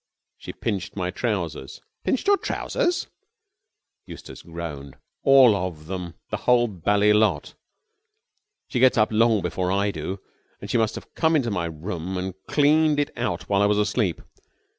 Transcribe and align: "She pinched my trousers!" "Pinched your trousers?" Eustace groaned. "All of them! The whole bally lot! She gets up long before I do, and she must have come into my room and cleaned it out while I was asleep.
"She 0.39 0.51
pinched 0.51 0.95
my 0.95 1.11
trousers!" 1.11 1.79
"Pinched 2.03 2.25
your 2.25 2.37
trousers?" 2.37 3.05
Eustace 4.07 4.41
groaned. 4.41 4.97
"All 5.21 5.55
of 5.55 5.85
them! 5.85 6.15
The 6.31 6.37
whole 6.37 6.67
bally 6.67 7.13
lot! 7.13 7.53
She 8.67 8.79
gets 8.79 8.97
up 8.97 9.11
long 9.11 9.43
before 9.43 9.71
I 9.71 9.91
do, 9.91 10.19
and 10.59 10.71
she 10.71 10.77
must 10.79 10.95
have 10.95 11.13
come 11.13 11.35
into 11.35 11.51
my 11.51 11.65
room 11.65 12.17
and 12.17 12.33
cleaned 12.47 12.99
it 12.99 13.11
out 13.15 13.43
while 13.47 13.61
I 13.61 13.67
was 13.67 13.77
asleep. 13.77 14.23